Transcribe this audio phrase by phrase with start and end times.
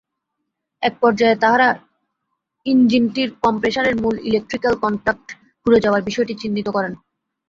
[0.83, 1.67] একপর্যায়ে তাঁরা
[2.65, 5.27] ইঞ্জিনটির কম্প্রেসারের মূল ইলেকট্রিক্যাল কন্ট্যাক্ট
[5.61, 6.93] পুড়ে যাওয়ার বিষয়টি চিহ্নিত করেন।